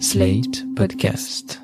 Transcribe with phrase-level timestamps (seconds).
[0.00, 1.60] Slate Podcast.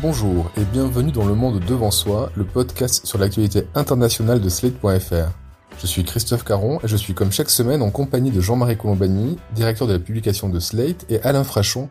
[0.00, 5.32] Bonjour et bienvenue dans Le Monde Devant Soi, le podcast sur l'actualité internationale de Slate.fr.
[5.80, 9.38] Je suis Christophe Caron et je suis comme chaque semaine en compagnie de Jean-Marie Colombani,
[9.52, 11.88] directeur de la publication de Slate, et Alain Frachon,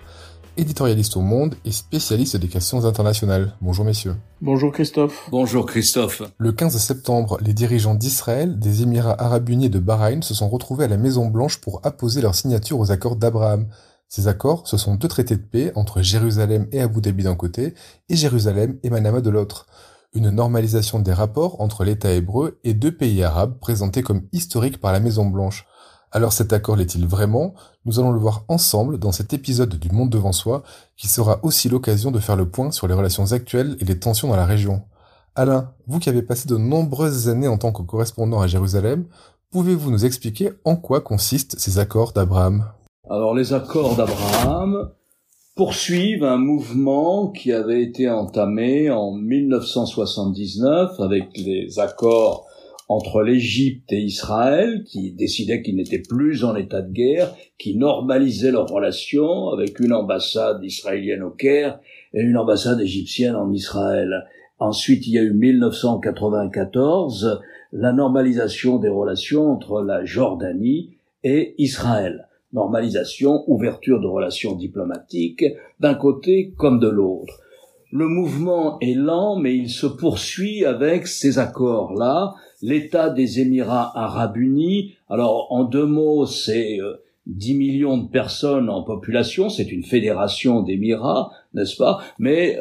[0.58, 3.56] éditorialiste au Monde et spécialiste des questions internationales.
[3.62, 4.16] Bonjour messieurs.
[4.42, 5.28] Bonjour Christophe.
[5.32, 6.22] Bonjour Christophe.
[6.38, 10.50] Le 15 septembre, les dirigeants d'Israël, des Émirats arabes unis et de Bahreïn se sont
[10.50, 13.68] retrouvés à la Maison Blanche pour apposer leur signature aux accords d'Abraham.
[14.10, 17.74] Ces accords, ce sont deux traités de paix entre Jérusalem et Abu Dhabi d'un côté
[18.10, 19.66] et Jérusalem et Manama de l'autre.
[20.14, 24.92] Une normalisation des rapports entre l'État hébreu et deux pays arabes présentés comme historiques par
[24.92, 25.66] la Maison Blanche.
[26.16, 27.56] Alors cet accord l'est-il vraiment?
[27.86, 30.62] Nous allons le voir ensemble dans cet épisode du Monde devant soi,
[30.96, 34.28] qui sera aussi l'occasion de faire le point sur les relations actuelles et les tensions
[34.28, 34.84] dans la région.
[35.34, 39.06] Alain, vous qui avez passé de nombreuses années en tant que correspondant à Jérusalem,
[39.50, 42.66] pouvez-vous nous expliquer en quoi consistent ces accords d'Abraham?
[43.10, 44.92] Alors les accords d'Abraham
[45.56, 52.46] poursuivent un mouvement qui avait été entamé en 1979 avec les accords
[52.90, 58.52] entre l'Égypte et Israël, qui décidaient qu'ils n'étaient plus en état de guerre, qui normalisaient
[58.52, 61.80] leurs relations avec une ambassade israélienne au Caire
[62.14, 64.26] et une ambassade égyptienne en Israël.
[64.60, 70.92] Ensuite, il y a eu 1994, la normalisation des relations entre la Jordanie
[71.24, 72.28] et Israël.
[72.52, 75.44] Normalisation, ouverture de relations diplomatiques
[75.80, 77.40] d'un côté comme de l'autre.
[77.92, 82.34] Le mouvement est lent, mais il se poursuit avec ces accords-là,
[82.64, 84.96] l'État des Émirats arabes unis.
[85.10, 86.80] Alors, en deux mots, c'est
[87.28, 92.02] 10 euh, millions de personnes en population, c'est une fédération d'Émirats, n'est-ce pas?
[92.18, 92.58] Mais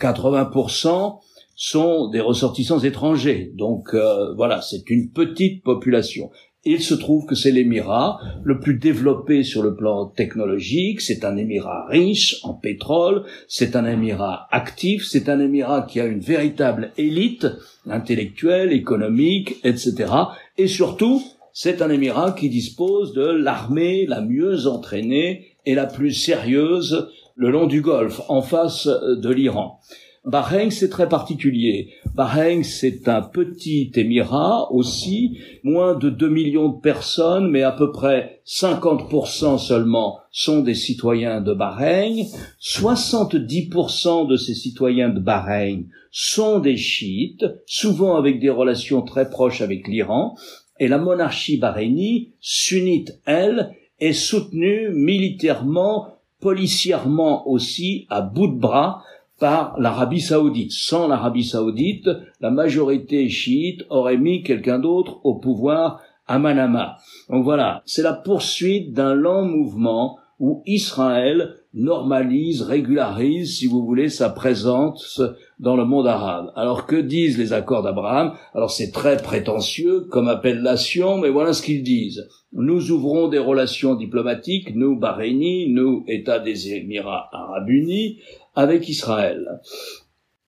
[0.00, 1.08] 80% euh,
[1.54, 3.52] sont des ressortissants étrangers.
[3.54, 6.30] Donc euh, voilà, c'est une petite population.
[6.66, 11.36] Il se trouve que c'est l'émirat le plus développé sur le plan technologique, c'est un
[11.36, 16.92] émirat riche en pétrole, c'est un émirat actif, c'est un émirat qui a une véritable
[16.96, 17.46] élite
[17.86, 20.10] intellectuelle, économique, etc.
[20.56, 21.22] Et surtout,
[21.52, 27.50] c'est un émirat qui dispose de l'armée la mieux entraînée et la plus sérieuse le
[27.50, 29.80] long du Golfe, en face de l'Iran.
[30.24, 31.90] Bahreïn, c'est très particulier.
[32.14, 37.92] Bahreïn, c'est un petit émirat aussi, moins de 2 millions de personnes, mais à peu
[37.92, 42.24] près 50% seulement sont des citoyens de Bahreïn.
[42.58, 49.60] 70% de ces citoyens de Bahreïn sont des chiites, souvent avec des relations très proches
[49.60, 50.36] avec l'Iran.
[50.80, 59.02] Et la monarchie bahreïnie, sunnite, elle, est soutenue militairement, policièrement aussi, à bout de bras,
[59.44, 60.72] par l'Arabie saoudite.
[60.72, 62.08] Sans l'Arabie saoudite,
[62.40, 66.96] la majorité chiite aurait mis quelqu'un d'autre au pouvoir à Manama.
[67.28, 74.08] Donc voilà, c'est la poursuite d'un lent mouvement où Israël normalise, régularise, si vous voulez,
[74.08, 75.20] sa présence
[75.58, 76.50] dans le monde arabe.
[76.56, 78.32] Alors que disent les accords d'Abraham?
[78.54, 82.26] Alors c'est très prétentieux comme appellation, mais voilà ce qu'ils disent.
[82.52, 88.20] Nous ouvrons des relations diplomatiques, nous, Bahreïni, nous, État des Émirats arabes unis,
[88.54, 89.60] avec Israël.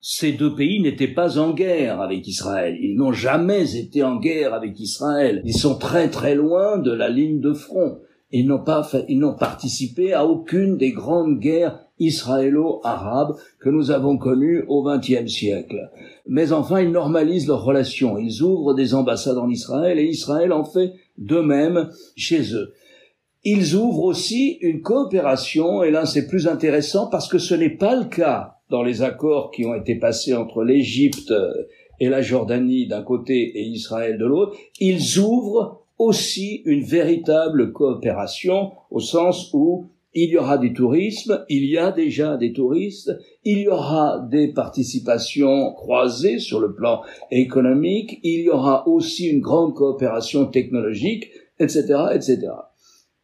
[0.01, 2.77] Ces deux pays n'étaient pas en guerre avec Israël.
[2.81, 5.43] Ils n'ont jamais été en guerre avec Israël.
[5.45, 7.99] Ils sont très très loin de la ligne de front.
[8.31, 14.17] Ils n'ont pas ils n'ont participé à aucune des grandes guerres israélo-arabes que nous avons
[14.19, 15.91] connues au XXe siècle.
[16.29, 18.19] Mais enfin, ils normalisent leurs relations.
[18.19, 22.75] Ils ouvrent des ambassades en Israël et Israël en fait de même chez eux
[23.49, 27.95] ils ouvrent aussi une coopération, et là c'est plus intéressant parce que ce n'est pas
[27.95, 31.33] le cas dans les accords qui ont été passés entre l'Égypte
[32.01, 38.73] et la Jordanie d'un côté et Israël de l'autre, ils ouvrent aussi une véritable coopération
[38.91, 43.13] au sens où il y aura du tourisme, il y a déjà des touristes,
[43.45, 49.41] il y aura des participations croisées sur le plan économique, il y aura aussi une
[49.41, 52.49] grande coopération technologique, etc., etc.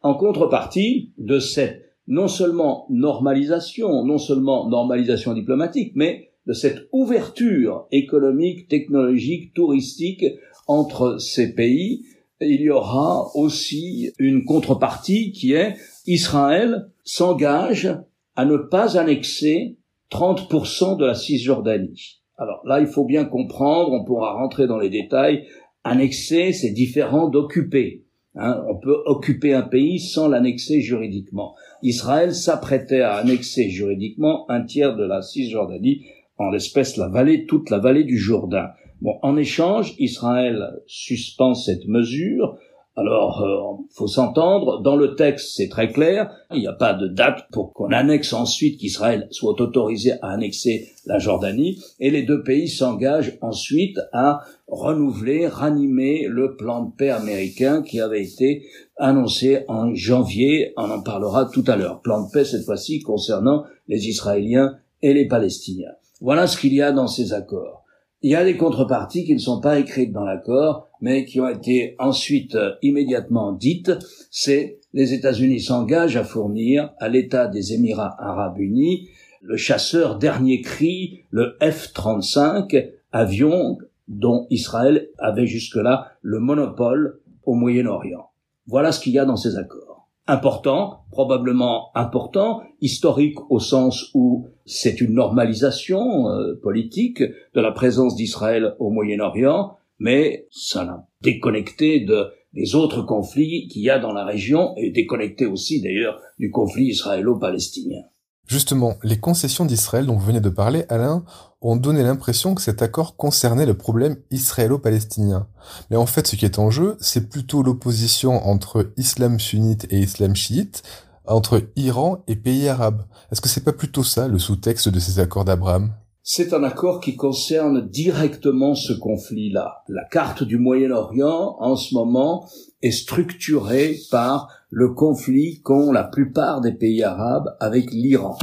[0.03, 7.87] En contrepartie de cette non seulement normalisation, non seulement normalisation diplomatique, mais de cette ouverture
[7.91, 10.25] économique, technologique, touristique
[10.67, 12.03] entre ces pays,
[12.41, 17.95] il y aura aussi une contrepartie qui est Israël s'engage
[18.35, 19.77] à ne pas annexer
[20.11, 22.19] 30% de la Cisjordanie.
[22.37, 25.47] Alors là, il faut bien comprendre, on pourra rentrer dans les détails,
[25.83, 28.02] annexer, c'est différent d'occuper.
[28.35, 31.55] Hein, on peut occuper un pays sans l'annexer juridiquement.
[31.83, 36.05] Israël s'apprêtait à annexer juridiquement un tiers de la Cisjordanie,
[36.37, 38.69] en l'espèce la vallée, toute la vallée du Jourdain.
[39.01, 42.57] Bon, en échange, Israël suspend cette mesure
[42.95, 44.81] alors, euh, faut s'entendre.
[44.83, 46.31] Dans le texte, c'est très clair.
[46.53, 50.89] Il n'y a pas de date pour qu'on annexe ensuite qu'Israël soit autorisé à annexer
[51.07, 51.81] la Jordanie.
[51.99, 57.99] Et les deux pays s'engagent ensuite à renouveler, ranimer le plan de paix américain qui
[57.99, 58.63] avait été
[58.97, 60.73] annoncé en janvier.
[60.77, 61.99] On en parlera tout à l'heure.
[62.01, 65.93] Plan de paix cette fois-ci concernant les Israéliens et les Palestiniens.
[66.21, 67.82] Voilà ce qu'il y a dans ces accords.
[68.25, 71.49] Il y a des contreparties qui ne sont pas écrites dans l'accord, mais qui ont
[71.49, 73.91] été ensuite euh, immédiatement dites.
[74.31, 79.09] C'est les États-Unis s'engagent à fournir à l'État des Émirats arabes unis
[79.41, 83.77] le chasseur dernier cri, le F-35, avion
[84.07, 88.29] dont Israël avait jusque-là le monopole au Moyen-Orient.
[88.67, 89.92] Voilà ce qu'il y a dans ces accords
[90.27, 98.15] important, probablement important, historique au sens où c'est une normalisation euh, politique de la présence
[98.15, 104.13] d'Israël au Moyen-Orient, mais ça l'a déconnecté de, des autres conflits qu'il y a dans
[104.13, 108.03] la région et déconnecté aussi d'ailleurs du conflit israélo-palestinien.
[108.45, 111.23] Justement, les concessions d'Israël dont vous venez de parler, Alain,
[111.61, 115.47] ont donné l'impression que cet accord concernait le problème israélo-palestinien.
[115.89, 119.99] Mais en fait, ce qui est en jeu, c'est plutôt l'opposition entre islam sunnite et
[119.99, 120.83] islam chiite,
[121.25, 123.05] entre Iran et pays arabes.
[123.31, 125.93] Est-ce que c'est pas plutôt ça le sous-texte de ces accords d'Abraham?
[126.25, 129.83] C'est un accord qui concerne directement ce conflit-là.
[129.89, 132.47] La carte du Moyen-Orient, en ce moment,
[132.81, 138.37] est structurée par le conflit qu'ont la plupart des pays arabes avec l'Iran.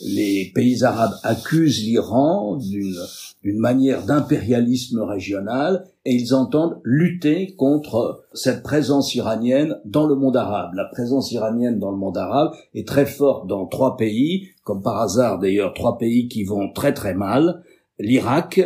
[0.00, 8.64] Les pays arabes accusent l'Iran d'une manière d'impérialisme régional et ils entendent lutter contre cette
[8.64, 10.74] présence iranienne dans le monde arabe.
[10.74, 15.00] La présence iranienne dans le monde arabe est très forte dans trois pays, comme par
[15.00, 17.62] hasard d'ailleurs trois pays qui vont très très mal,
[18.00, 18.60] l'Irak,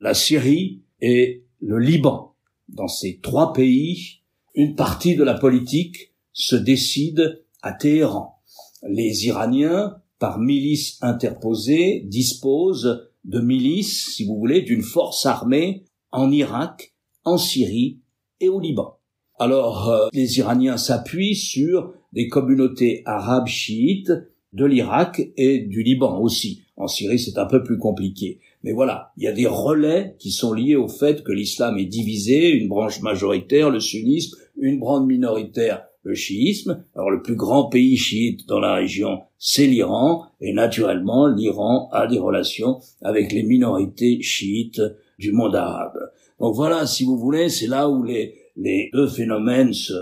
[0.00, 2.34] la Syrie et le Liban.
[2.68, 4.20] Dans ces trois pays,
[4.54, 8.40] une partie de la politique se décide à Téhéran.
[8.86, 16.30] Les Iraniens, par milices interposées, disposent de milices, si vous voulez, d'une force armée en
[16.30, 18.00] Irak, en Syrie
[18.40, 18.98] et au Liban.
[19.38, 24.12] Alors, euh, les Iraniens s'appuient sur des communautés arabes chiites
[24.52, 26.62] de l'Irak et du Liban aussi.
[26.76, 28.40] En Syrie, c'est un peu plus compliqué.
[28.62, 31.86] Mais voilà, il y a des relais qui sont liés au fait que l'islam est
[31.86, 36.84] divisé, une branche majoritaire, le sunnisme, une branche minoritaire, le chiisme.
[36.94, 42.06] Alors le plus grand pays chiite dans la région, c'est l'Iran, et naturellement, l'Iran a
[42.06, 44.80] des relations avec les minorités chiites
[45.18, 45.98] du monde arabe.
[46.38, 49.94] Donc voilà, si vous voulez, c'est là où les, les deux phénomènes se,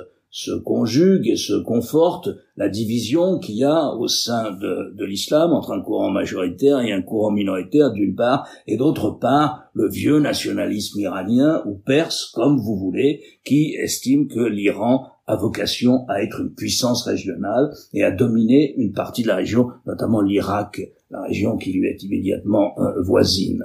[0.64, 5.72] conjuguent et se confortent, la division qu'il y a au sein de, de l'islam entre
[5.72, 11.00] un courant majoritaire et un courant minoritaire d'une part, et d'autre part le vieux nationalisme
[11.00, 16.54] iranien ou perse, comme vous voulez, qui estime que l'Iran a vocation à être une
[16.54, 20.80] puissance régionale et à dominer une partie de la région, notamment l'Irak,
[21.10, 23.64] la région qui lui est immédiatement euh, voisine.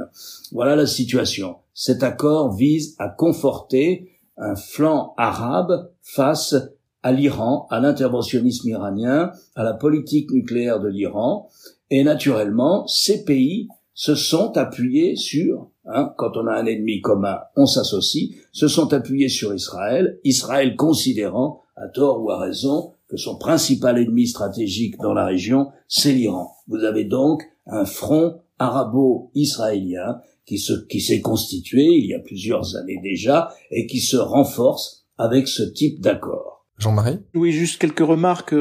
[0.51, 1.57] Voilà la situation.
[1.73, 6.55] Cet accord vise à conforter un flanc arabe face
[7.03, 11.49] à l'Iran, à l'interventionnisme iranien, à la politique nucléaire de l'Iran,
[11.89, 13.67] et naturellement, ces pays
[13.99, 18.93] se sont appuyés sur, hein, quand on a un ennemi commun, on s'associe, se sont
[18.93, 24.95] appuyés sur Israël, Israël considérant, à tort ou à raison, que son principal ennemi stratégique
[25.01, 26.55] dans la région, c'est l'Iran.
[26.69, 32.77] Vous avez donc un front arabo-israélien qui se, qui s'est constitué il y a plusieurs
[32.77, 36.58] années déjà et qui se renforce avec ce type d'accord.
[36.79, 37.19] Jean-Marie?
[37.35, 38.55] Oui, juste quelques remarques.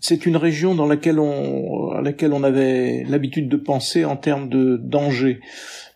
[0.00, 4.48] C'est une région dans laquelle on, à laquelle on avait l'habitude de penser en termes
[4.48, 5.40] de danger.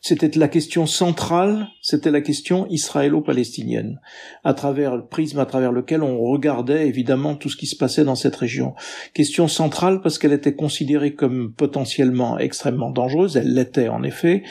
[0.07, 4.03] C'était la question centrale, c'était la question israélo-palestinienne,
[4.45, 8.05] à travers le prisme à travers lequel on regardait évidemment tout ce qui se passait
[8.05, 8.75] dans cette région.
[9.15, 14.43] Question centrale parce qu'elle était considérée comme potentiellement extrêmement dangereuse, elle l'était en effet,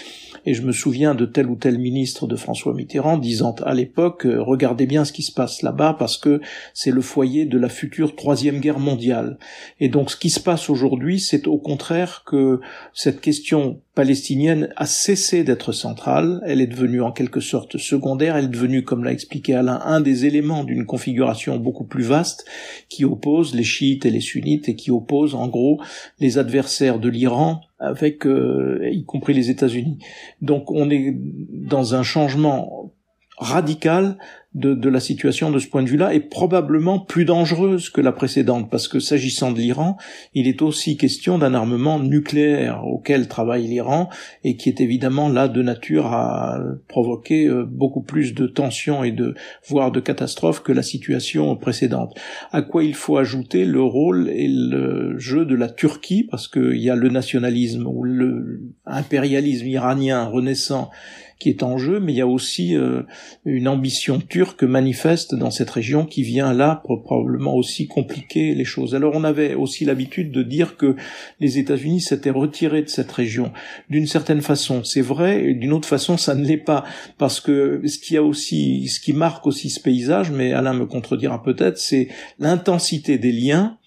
[0.48, 4.26] et je me souviens de tel ou tel ministre de François Mitterrand disant à l'époque
[4.26, 6.42] euh, regardez bien ce qui se passe là-bas parce que
[6.74, 9.38] c'est le foyer de la future troisième guerre mondiale.
[9.80, 12.60] Et donc ce qui se passe aujourd'hui, c'est au contraire que
[12.96, 18.46] cette question palestinienne a cessé d'être centrale, elle est devenue en quelque sorte secondaire, elle
[18.46, 22.46] est devenue, comme l'a expliqué Alain, un des éléments d'une configuration beaucoup plus vaste
[22.90, 25.80] qui oppose les chiites et les sunnites et qui oppose en gros
[26.20, 30.00] les adversaires de l'Iran avec euh, y compris les États-Unis.
[30.42, 32.92] Donc on est dans un changement
[33.38, 34.18] radical
[34.56, 38.12] de, de, la situation de ce point de vue-là est probablement plus dangereuse que la
[38.12, 39.98] précédente, parce que s'agissant de l'Iran,
[40.34, 44.10] il est aussi question d'un armement nucléaire auquel travaille l'Iran
[44.44, 49.12] et qui est évidemment là de nature à provoquer euh, beaucoup plus de tensions et
[49.12, 49.36] de
[49.68, 52.16] voire de catastrophes que la situation précédente.
[52.52, 56.78] À quoi il faut ajouter le rôle et le jeu de la Turquie, parce qu'il
[56.78, 60.92] y a le nationalisme ou le impérialisme iranien renaissant
[61.40, 63.04] qui est en jeu, mais il y a aussi euh,
[63.46, 68.96] une ambition turque manifeste dans cette région qui vient là probablement aussi compliquer les choses.
[68.96, 70.96] Alors on avait aussi l'habitude de dire que
[71.40, 73.52] les États-Unis s'étaient retirés de cette région.
[73.90, 76.84] D'une certaine façon, c'est vrai, et d'une autre façon, ça ne l'est pas,
[77.18, 80.86] parce que ce qui a aussi, ce qui marque aussi ce paysage, mais Alain me
[80.86, 82.08] contredira peut-être, c'est
[82.40, 83.78] l'intensité des liens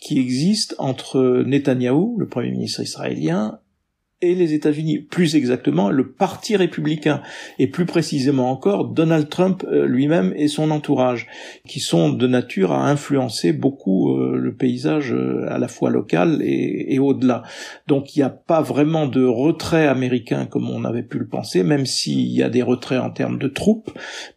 [0.00, 3.60] qui existent entre Netanyahou, le premier ministre israélien,
[4.20, 7.20] et les États-Unis, plus exactement le Parti républicain,
[7.58, 11.26] et plus précisément encore Donald Trump euh, lui-même et son entourage,
[11.68, 16.40] qui sont de nature à influencer beaucoup euh, le paysage euh, à la fois local
[16.42, 17.42] et, et au-delà.
[17.86, 21.62] Donc il n'y a pas vraiment de retrait américain comme on avait pu le penser,
[21.62, 23.90] même s'il y a des retraits en termes de troupes,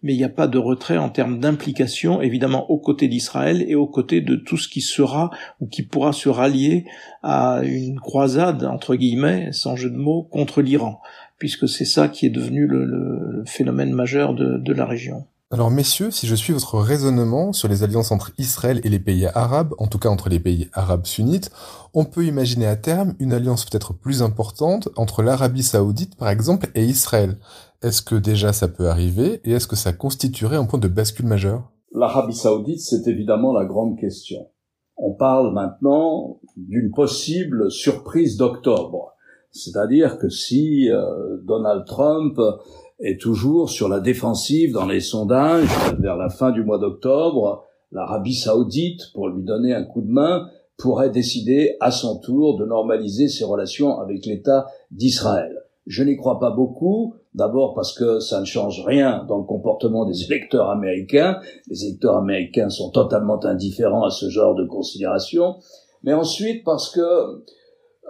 [0.04, 3.76] mais il n'y a pas de retrait en termes d'implication, évidemment aux côtés d'Israël et
[3.76, 5.30] aux côtés de tout ce qui sera
[5.62, 6.86] ou qui pourra se rallier
[7.24, 11.02] à une croisade entre guillemets, sans jeu de mots, contre l'Iran,
[11.38, 15.26] puisque c'est ça qui est devenu le, le phénomène majeur de, de la région.
[15.52, 19.26] Alors messieurs, si je suis votre raisonnement sur les alliances entre Israël et les pays
[19.26, 21.52] arabes, en tout cas entre les pays arabes sunnites,
[21.94, 26.70] on peut imaginer à terme une alliance peut-être plus importante entre l'Arabie saoudite par exemple
[26.74, 27.38] et Israël.
[27.82, 31.28] Est-ce que déjà ça peut arriver et est-ce que ça constituerait un point de bascule
[31.28, 31.72] majeur?
[31.94, 34.48] L'Arabie saoudite, c'est évidemment la grande question.
[34.96, 39.14] On parle maintenant d'une possible surprise d'octobre.
[39.58, 42.40] C'est-à-dire que si euh, Donald Trump
[43.00, 48.36] est toujours sur la défensive dans les sondages vers la fin du mois d'octobre, l'Arabie
[48.36, 50.48] saoudite, pour lui donner un coup de main,
[50.78, 55.64] pourrait décider à son tour de normaliser ses relations avec l'État d'Israël.
[55.88, 60.06] Je n'y crois pas beaucoup, d'abord parce que ça ne change rien dans le comportement
[60.06, 61.40] des électeurs américains.
[61.70, 65.56] Les électeurs américains sont totalement indifférents à ce genre de considération.
[66.04, 67.02] Mais ensuite parce que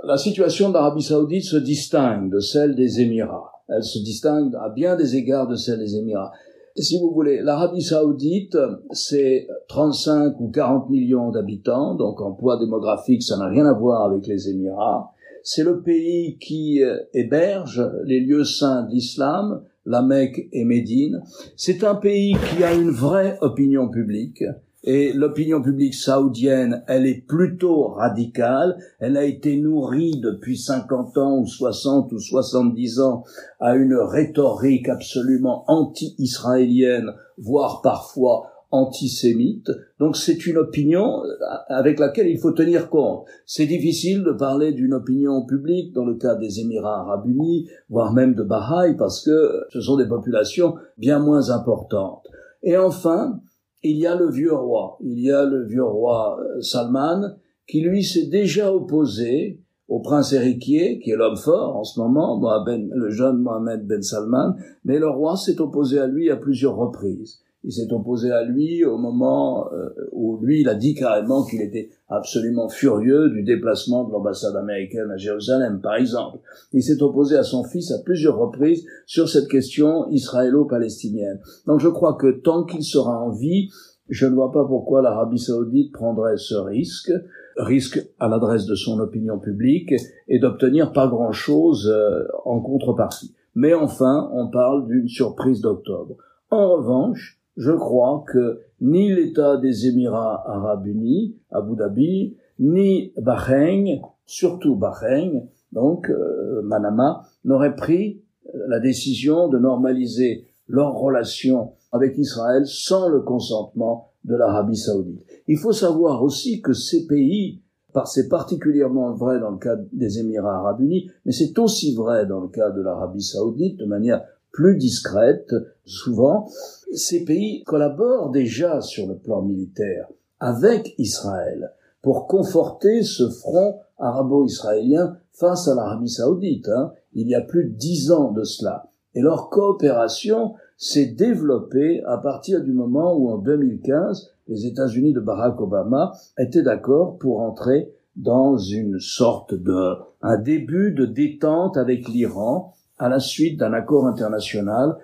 [0.04, 3.52] la situation de l'Arabie saoudite se distingue de celle des Émirats.
[3.68, 6.32] Elle se distingue à bien des égards de celle des Émirats.
[6.78, 8.58] si vous voulez, l'Arabie saoudite,
[8.92, 14.04] c'est 35 ou 40 millions d'habitants, donc en poids démographique, ça n'a rien à voir
[14.04, 15.12] avec les Émirats.
[15.44, 21.24] C'est le pays qui euh, héberge les lieux saints d'islam, la Mecque et Médine.
[21.56, 24.44] C'est un pays qui a une vraie opinion publique.
[24.90, 28.78] Et l'opinion publique saoudienne, elle est plutôt radicale.
[29.00, 33.26] Elle a été nourrie depuis 50 ans ou 60 ou 70 ans
[33.60, 39.70] à une rhétorique absolument anti-israélienne, voire parfois antisémite.
[40.00, 41.36] Donc c'est une opinion euh,
[41.68, 43.26] avec laquelle il faut tenir compte.
[43.46, 48.14] C'est difficile de parler d'une opinion publique dans le cas des Émirats arabes unis, voire
[48.14, 52.26] même de Bahreï, parce que ce sont des populations bien moins importantes.
[52.64, 53.42] Et enfin,
[53.90, 57.36] il y a le vieux roi, il y a le vieux roi euh, Salman,
[57.68, 62.42] qui lui s'est déjà opposé au prince héritier, qui est l'homme fort en ce moment,
[62.66, 67.42] le jeune Mohamed Ben Salman, mais le roi s'est opposé à lui à plusieurs reprises
[67.64, 71.62] il s'est opposé à lui au moment euh, où lui, il a dit carrément qu'il
[71.62, 76.40] était absolument furieux du déplacement de l'ambassade américaine à Jérusalem, par exemple.
[76.72, 81.40] Il s'est opposé à son fils à plusieurs reprises sur cette question israélo-palestinienne.
[81.66, 83.70] Donc je crois que tant qu'il sera en vie,
[84.10, 87.12] je ne vois pas pourquoi l'Arabie saoudite prendrait ce risque,
[87.58, 89.94] risque à l'adresse de son opinion publique,
[90.28, 93.34] et d'obtenir pas grand-chose euh, en contrepartie.
[93.56, 96.16] Mais enfin, on parle d'une surprise d'octobre.
[96.50, 104.00] En revanche, je crois que ni l'État des Émirats arabes unis, Abu Dhabi, ni Bahreïn,
[104.26, 108.22] surtout Bahreïn, donc euh, Manama, n'auraient pris
[108.68, 115.26] la décision de normaliser leurs relations avec Israël sans le consentement de l'Arabie saoudite.
[115.48, 117.62] Il faut savoir aussi que ces pays,
[118.06, 122.42] c'est particulièrement vrai dans le cas des Émirats arabes unis, mais c'est aussi vrai dans
[122.42, 125.54] le cas de l'Arabie saoudite de manière plus discrète,
[125.86, 126.50] souvent,
[126.94, 130.08] ces pays collaborent déjà sur le plan militaire
[130.40, 136.70] avec Israël pour conforter ce front arabo-israélien face à l'Arabie saoudite.
[136.70, 136.94] Hein.
[137.14, 138.90] Il y a plus de dix ans de cela.
[139.16, 145.20] Et leur coopération s'est développée à partir du moment où, en 2015, les États-Unis de
[145.20, 152.08] Barack Obama étaient d'accord pour entrer dans une sorte de, un début de détente avec
[152.08, 154.98] l'Iran à la suite d'un accord international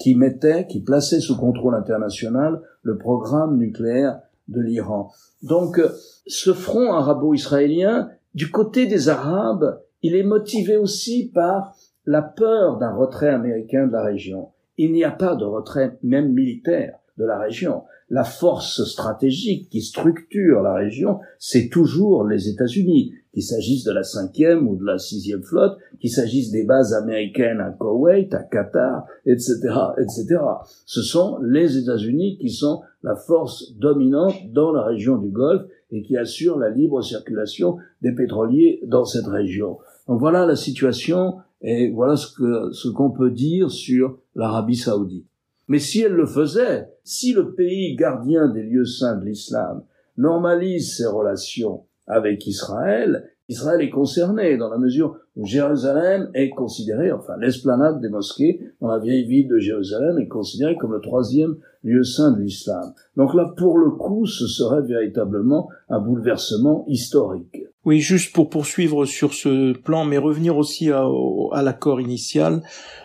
[0.00, 5.10] qui mettait, qui plaçait sous contrôle international le programme nucléaire de l'Iran.
[5.42, 5.80] Donc,
[6.26, 11.74] ce front arabo-israélien, du côté des Arabes, il est motivé aussi par
[12.06, 14.50] la peur d'un retrait américain de la région.
[14.76, 17.82] Il n'y a pas de retrait même militaire de la région.
[18.10, 24.02] La force stratégique qui structure la région, c'est toujours les États-Unis, qu'il s'agisse de la
[24.02, 29.06] cinquième ou de la sixième flotte, qu'il s'agisse des bases américaines à Koweït, à Qatar,
[29.26, 29.54] etc.,
[29.98, 30.38] etc.
[30.86, 36.02] Ce sont les États-Unis qui sont la force dominante dans la région du Golfe et
[36.02, 39.78] qui assurent la libre circulation des pétroliers dans cette région.
[40.08, 45.26] Donc voilà la situation et voilà ce que ce qu'on peut dire sur l'Arabie saoudite.
[45.68, 49.82] Mais si elle le faisait, si le pays gardien des lieux saints de l'islam
[50.16, 57.12] normalise ses relations avec Israël, Israël est concerné dans la mesure où Jérusalem est considérée,
[57.12, 61.56] enfin l'esplanade des mosquées dans la vieille ville de Jérusalem est considérée comme le troisième
[61.82, 62.94] lieu saint de l'islam.
[63.16, 67.64] Donc là, pour le coup, ce serait véritablement un bouleversement historique.
[67.84, 71.04] Oui, juste pour poursuivre sur ce plan, mais revenir aussi à,
[71.52, 72.62] à l'accord initial.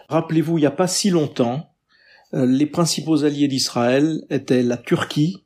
[0.07, 1.65] Rappelez-vous, il n'y a pas si longtemps,
[2.33, 5.43] les principaux alliés d'Israël étaient la Turquie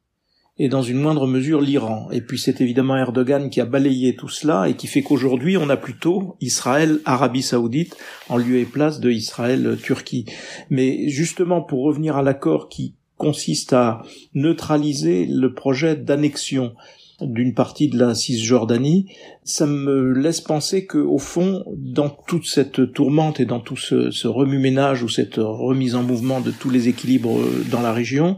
[0.60, 2.10] et dans une moindre mesure l'Iran.
[2.12, 5.70] Et puis c'est évidemment Erdogan qui a balayé tout cela et qui fait qu'aujourd'hui on
[5.70, 7.98] a plutôt Israël, Arabie saoudite
[8.30, 10.26] en lieu et place de Israël, Turquie.
[10.70, 16.76] Mais justement pour revenir à l'accord qui consiste à neutraliser le projet d'annexion
[17.28, 19.08] d'une partie de la Cisjordanie,
[19.44, 24.12] ça me laisse penser que, au fond, dans toute cette tourmente et dans tout ce,
[24.12, 27.40] ce remue-ménage ou cette remise en mouvement de tous les équilibres
[27.72, 28.38] dans la région,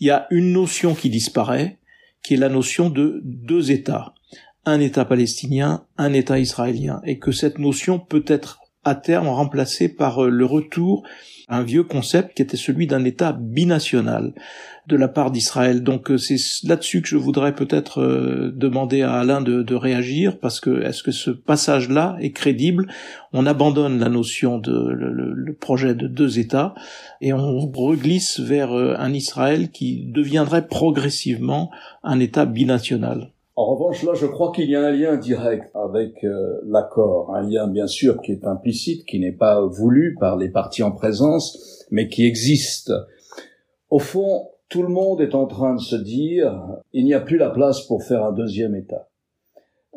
[0.00, 1.78] il y a une notion qui disparaît,
[2.22, 4.14] qui est la notion de deux États.
[4.64, 7.00] Un État palestinien, un État israélien.
[7.04, 11.04] Et que cette notion peut être à terme remplacée par le retour
[11.52, 14.32] un vieux concept qui était celui d'un État binational
[14.86, 15.82] de la part d'Israël.
[15.82, 20.60] Donc euh, c'est là-dessus que je voudrais peut-être euh, demander à Alain de, réagir, parce
[20.60, 22.88] que est-ce que ce passage-là est crédible?
[23.32, 26.74] On abandonne la notion de le, projet de deux États
[27.20, 31.70] et on reglisse vers euh, un Israël qui deviendrait progressivement
[32.02, 33.30] un État binational.
[33.54, 36.24] En revanche, là, je crois qu'il y a un lien direct avec
[36.64, 40.82] l'accord, un lien bien sûr qui est implicite, qui n'est pas voulu par les partis
[40.82, 42.92] en présence, mais qui existe.
[43.90, 47.36] Au fond, tout le monde est en train de se dire il n'y a plus
[47.36, 49.10] la place pour faire un deuxième État.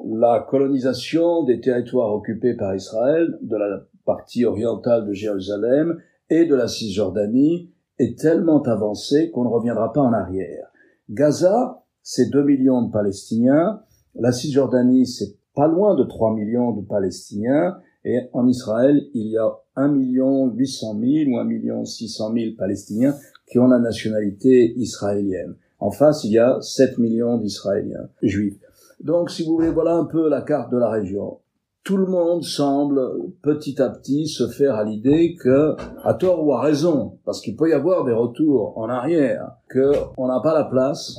[0.04, 6.56] La colonisation des territoires occupés par Israël, de la partie orientale de Jérusalem et de
[6.56, 10.68] la Cisjordanie est tellement avancée qu'on ne reviendra pas en arrière.
[11.10, 13.82] Gaza, c'est 2 millions de Palestiniens,
[14.14, 19.38] la Cisjordanie, c'est pas loin de 3 millions de Palestiniens, et en Israël, il y
[19.40, 23.16] a 1 million 800 000 ou 1 million 600 000 Palestiniens
[23.50, 25.56] qui ont la nationalité israélienne.
[25.80, 28.60] En face, il y a 7 millions d'Israéliens juifs.
[29.04, 31.40] Donc, si vous voulez, voilà un peu la carte de la région.
[31.84, 33.02] Tout le monde semble
[33.42, 37.56] petit à petit se faire à l'idée que, à tort ou à raison, parce qu'il
[37.56, 41.18] peut y avoir des retours en arrière, que on n'a pas la place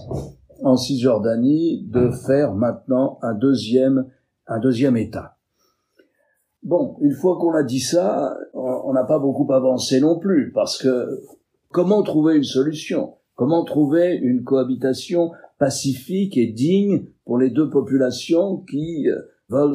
[0.63, 4.07] en Cisjordanie de faire maintenant un deuxième,
[4.47, 5.37] un deuxième État.
[6.63, 10.79] Bon, une fois qu'on a dit ça, on n'a pas beaucoup avancé non plus, parce
[10.79, 11.23] que
[11.77, 13.17] Comment trouver une solution?
[13.35, 19.75] Comment trouver une cohabitation pacifique et digne pour les deux populations qui euh, veulent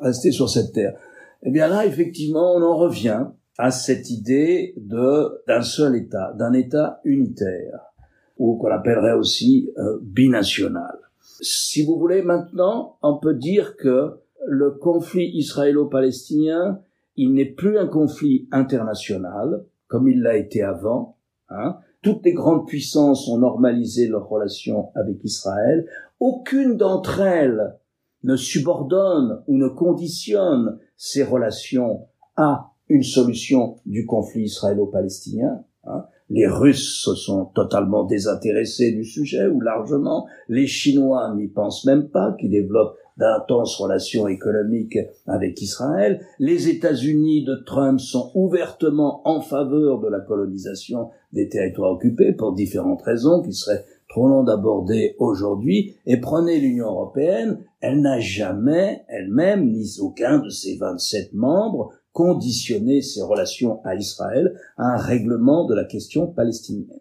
[0.00, 0.98] rester sur cette terre?
[1.42, 3.26] Eh bien là, effectivement, on en revient
[3.58, 7.92] à cette idée de d'un seul État, d'un État unitaire,
[8.38, 10.98] ou qu'on appellerait aussi euh, binational.
[11.40, 16.80] Si vous voulez, maintenant, on peut dire que le conflit israélo-palestinien,
[17.16, 21.16] il n'est plus un conflit international, comme il l'a été avant.
[21.48, 21.78] Hein.
[22.02, 25.86] Toutes les grandes puissances ont normalisé leurs relations avec Israël.
[26.20, 27.76] Aucune d'entre elles
[28.22, 35.64] ne subordonne ou ne conditionne ces relations à une solution du conflit israélo-palestinien.
[35.84, 36.06] Hein.
[36.30, 40.26] Les Russes se sont totalement désintéressés du sujet, ou largement.
[40.48, 46.20] Les Chinois n'y pensent même pas, qui développent d'intenses relations économiques avec Israël.
[46.38, 52.54] Les États-Unis de Trump sont ouvertement en faveur de la colonisation des territoires occupés pour
[52.54, 55.96] différentes raisons qui seraient trop longs d'aborder aujourd'hui.
[56.06, 63.00] Et prenez l'Union européenne, elle n'a jamais elle-même, ni aucun de ses 27 membres, conditionné
[63.00, 66.98] ses relations à Israël à un règlement de la question palestinienne.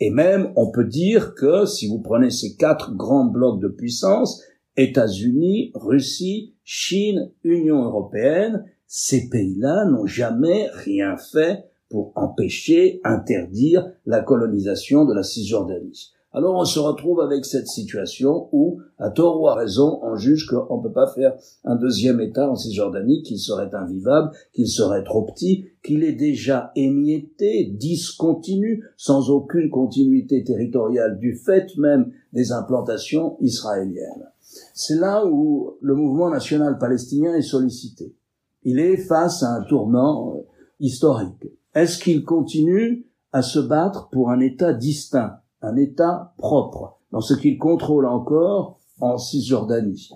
[0.00, 4.42] Et même, on peut dire que si vous prenez ces quatre grands blocs de puissance,
[4.78, 14.22] États-Unis, Russie, Chine, Union européenne, ces pays-là n'ont jamais rien fait pour empêcher, interdire la
[14.22, 16.14] colonisation de la Cisjordanie.
[16.36, 20.46] Alors on se retrouve avec cette situation où, à tort ou à raison, on juge
[20.46, 25.02] qu'on ne peut pas faire un deuxième État en Cisjordanie, qu'il serait invivable, qu'il serait
[25.02, 32.52] trop petit, qu'il est déjà émietté, discontinu, sans aucune continuité territoriale du fait même des
[32.52, 34.30] implantations israéliennes.
[34.74, 38.14] C'est là où le mouvement national palestinien est sollicité.
[38.62, 40.40] Il est face à un tournant euh,
[40.80, 41.46] historique.
[41.74, 45.38] Est-ce qu'il continue à se battre pour un État distinct?
[45.62, 50.10] Un État propre dans ce qu'il contrôle encore en Cisjordanie.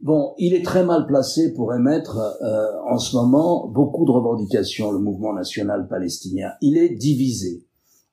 [0.00, 4.92] Bon, il est très mal placé pour émettre euh, en ce moment beaucoup de revendications,
[4.92, 6.50] le mouvement national palestinien.
[6.60, 7.66] Il est divisé.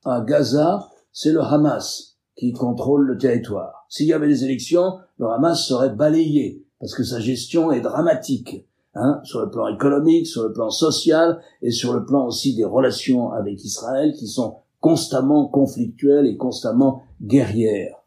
[0.04, 3.86] À Gaza, c'est le Hamas qui contrôle le territoire.
[3.88, 8.68] S'il y avait des élections, le Hamas serait balayé parce que sa gestion est dramatique.
[8.98, 12.64] Hein, sur le plan économique, sur le plan social et sur le plan aussi des
[12.64, 18.04] relations avec Israël qui sont constamment conflictuelle et constamment guerrière.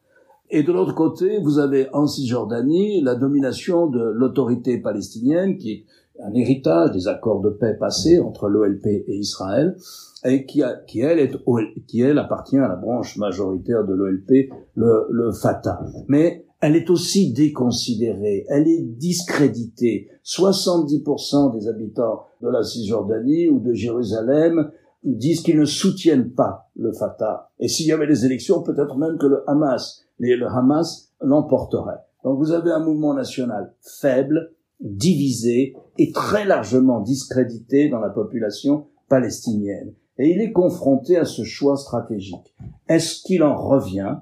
[0.49, 5.85] Et de l'autre côté, vous avez en Cisjordanie la domination de l'autorité palestinienne, qui est
[6.23, 9.77] un héritage des accords de paix passés entre l'OLP et Israël,
[10.25, 10.61] et qui,
[11.01, 15.81] elle appartient à la branche majoritaire de l'OLP, le, le Fatah.
[16.07, 20.11] Mais elle est aussi déconsidérée, elle est discréditée.
[20.25, 24.71] 70% des habitants de la Cisjordanie ou de Jérusalem
[25.17, 27.51] disent qu'ils ne soutiennent pas le Fatah.
[27.59, 32.01] Et s'il y avait des élections, peut-être même que le Hamas, le Hamas l'emporterait.
[32.25, 38.87] Donc vous avez un mouvement national faible, divisé et très largement discrédité dans la population
[39.09, 39.95] palestinienne.
[40.19, 42.55] Et il est confronté à ce choix stratégique.
[42.89, 44.17] Est-ce qu'il en revient?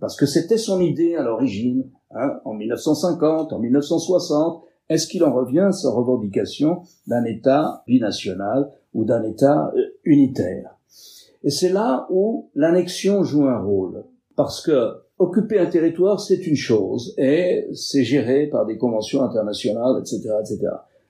[0.00, 4.62] Parce que c'était son idée à l'origine, hein, en 1950, en 1960.
[4.88, 5.60] Est-ce qu'il en revient?
[5.60, 10.76] À sa revendication d'un État binational ou d'un État euh, unitaire.
[11.44, 16.56] Et c'est là où l'annexion joue un rôle, parce que occuper un territoire, c'est une
[16.56, 20.58] chose, et c'est géré par des conventions internationales, etc., etc.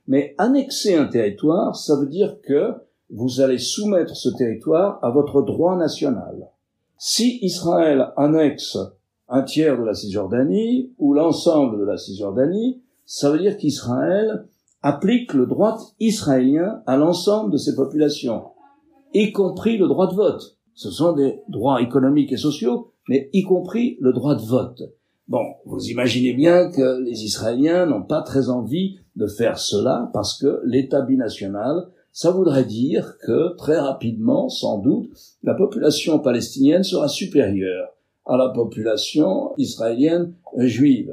[0.07, 2.75] Mais annexer un territoire, ça veut dire que
[3.11, 6.51] vous allez soumettre ce territoire à votre droit national.
[6.99, 8.77] Si Israël annexe
[9.31, 14.47] un tiers de la Cisjordanie ou l'ensemble de la Cisjordanie, ça veut dire qu'Israël
[14.83, 18.45] applique le droit israélien à l'ensemble de ses populations,
[19.15, 20.59] y compris le droit de vote.
[20.75, 24.83] Ce sont des droits économiques et sociaux, mais y compris le droit de vote.
[25.27, 30.39] Bon, vous imaginez bien que les Israéliens n'ont pas très envie de faire cela parce
[30.39, 35.11] que l'État binational, ça voudrait dire que très rapidement, sans doute,
[35.43, 37.89] la population palestinienne sera supérieure
[38.25, 41.13] à la population israélienne juive.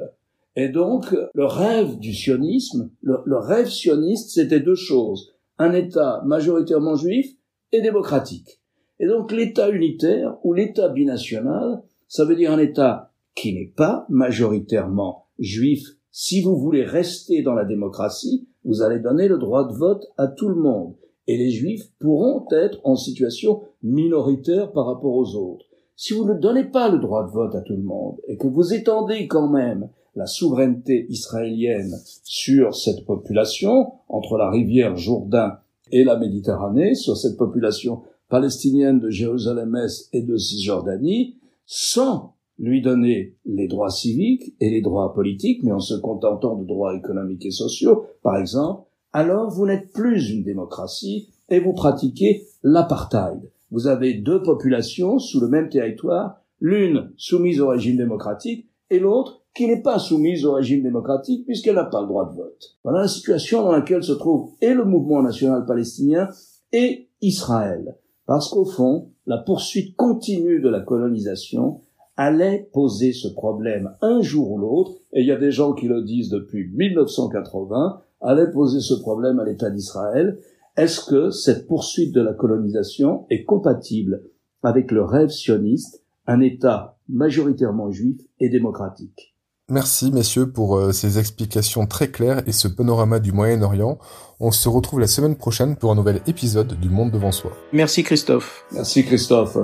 [0.56, 5.34] Et donc, le rêve du sionisme, le, rêve sioniste, c'était deux choses.
[5.58, 7.36] Un État majoritairement juif
[7.72, 8.62] et démocratique.
[9.00, 14.06] Et donc, l'État unitaire ou l'État binational, ça veut dire un État qui n'est pas
[14.10, 15.84] majoritairement juif.
[16.12, 20.28] Si vous voulez rester dans la démocratie, vous allez donner le droit de vote à
[20.28, 20.96] tout le monde.
[21.28, 25.65] Et les juifs pourront être en situation minoritaire par rapport aux autres.
[25.98, 28.48] Si vous ne donnez pas le droit de vote à tout le monde et que
[28.48, 35.58] vous étendez quand même la souveraineté israélienne sur cette population, entre la rivière Jourdain
[35.91, 43.36] et la Méditerranée, sur cette population palestinienne de Jérusalem-Est et de Cisjordanie, sans lui donner
[43.45, 47.51] les droits civiques et les droits politiques, mais en se contentant de droits économiques et
[47.51, 53.39] sociaux, par exemple, alors vous n'êtes plus une démocratie et vous pratiquez l'apartheid.
[53.71, 59.45] Vous avez deux populations sous le même territoire, l'une soumise au régime démocratique et l'autre
[59.56, 62.78] qui n'est pas soumise au régime démocratique puisqu'elle n'a pas le droit de vote.
[62.84, 66.30] Voilà la situation dans laquelle se trouve et le mouvement national palestinien
[66.74, 67.96] et Israël.
[68.26, 71.80] Parce qu'au fond, la poursuite continue de la colonisation
[72.18, 75.88] allait poser ce problème un jour ou l'autre, et il y a des gens qui
[75.88, 80.38] le disent depuis 1980, allait poser ce problème à l'État d'Israël.
[80.78, 84.24] Est-ce que cette poursuite de la colonisation est compatible
[84.63, 89.35] avec le rêve sioniste, un État majoritairement juif et démocratique?
[89.71, 93.97] Merci messieurs pour euh, ces explications très claires et ce panorama du Moyen-Orient.
[94.39, 97.51] On se retrouve la semaine prochaine pour un nouvel épisode du Monde devant soi.
[97.73, 98.63] Merci Christophe.
[98.71, 99.58] Merci Christophe.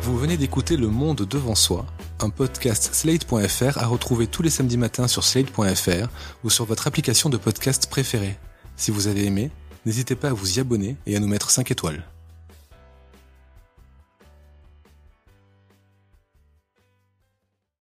[0.00, 1.86] Vous venez d'écouter Le Monde devant soi,
[2.20, 6.08] un podcast slate.fr à retrouver tous les samedis matins sur slate.fr
[6.44, 8.38] ou sur votre application de podcast préférée.
[8.76, 9.50] Si vous avez aimé,
[9.86, 12.04] n'hésitez pas à vous y abonner et à nous mettre 5 étoiles.